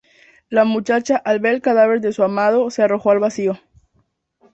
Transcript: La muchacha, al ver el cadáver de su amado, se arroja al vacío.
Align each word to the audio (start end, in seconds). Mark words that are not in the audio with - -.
La 0.49 0.65
muchacha, 0.65 1.15
al 1.17 1.37
ver 1.39 1.53
el 1.53 1.61
cadáver 1.61 2.01
de 2.01 2.11
su 2.11 2.23
amado, 2.23 2.71
se 2.71 2.81
arroja 2.81 3.11
al 3.11 3.19
vacío. 3.19 3.59